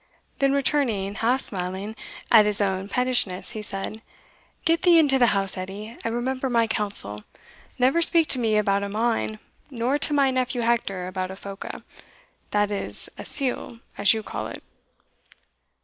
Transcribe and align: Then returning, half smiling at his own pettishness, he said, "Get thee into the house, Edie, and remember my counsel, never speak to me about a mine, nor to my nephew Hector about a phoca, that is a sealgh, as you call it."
Then 0.39 0.51
returning, 0.51 1.13
half 1.13 1.41
smiling 1.41 1.95
at 2.31 2.47
his 2.47 2.59
own 2.59 2.89
pettishness, 2.89 3.51
he 3.51 3.61
said, 3.61 4.01
"Get 4.65 4.81
thee 4.81 4.97
into 4.97 5.19
the 5.19 5.27
house, 5.27 5.57
Edie, 5.57 5.95
and 6.03 6.15
remember 6.15 6.49
my 6.49 6.65
counsel, 6.65 7.23
never 7.77 8.01
speak 8.01 8.27
to 8.29 8.39
me 8.39 8.57
about 8.57 8.81
a 8.81 8.89
mine, 8.89 9.37
nor 9.69 9.99
to 9.99 10.11
my 10.11 10.31
nephew 10.31 10.61
Hector 10.61 11.05
about 11.05 11.29
a 11.29 11.35
phoca, 11.35 11.83
that 12.49 12.71
is 12.71 13.09
a 13.19 13.23
sealgh, 13.25 13.79
as 13.95 14.11
you 14.11 14.23
call 14.23 14.47
it." 14.47 14.63